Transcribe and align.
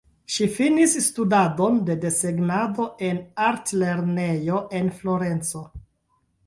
Ŝi 0.35 0.45
finis 0.53 0.95
studadon 1.07 1.77
de 1.89 1.97
desegnado 2.07 2.89
en 3.11 3.21
artlernejo 3.51 4.65
en 4.81 4.93
Florenco. 5.03 5.65